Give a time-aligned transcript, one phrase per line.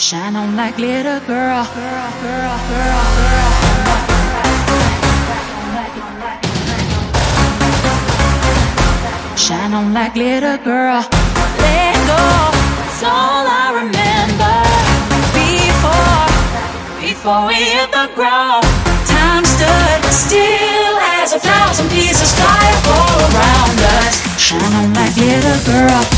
[0.00, 1.64] Shine on like glitter, girl.
[1.74, 3.50] Girl, girl, girl, girl.
[9.36, 11.02] Shine on like glitter, girl.
[11.02, 12.22] Let go.
[12.86, 14.54] It's all I remember.
[15.34, 16.30] Before,
[17.02, 18.62] before we hit the ground,
[19.04, 24.14] time stood still as a thousand pieces fly all around us.
[24.38, 26.17] Shine on like glitter, girl.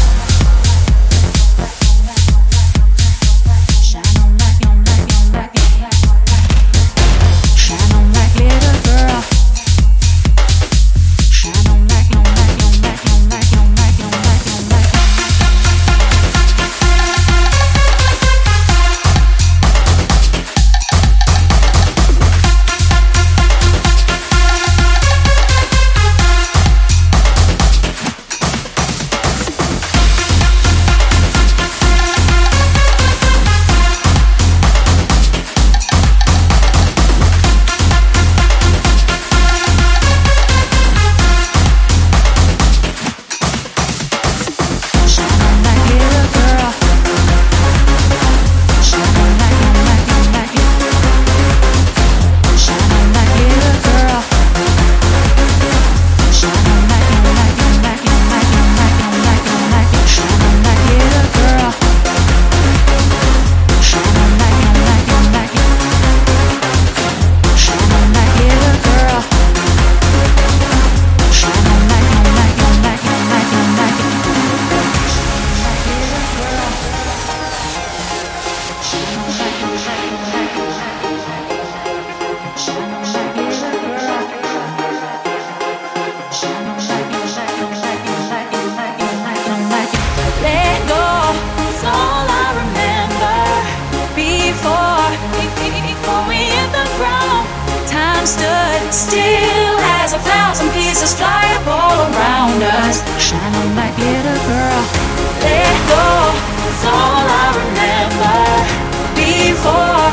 [109.60, 110.09] Before,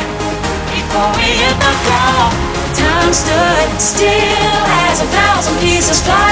[0.76, 2.36] before we hit the ground,
[2.76, 6.27] time stood still as a thousand pieces fly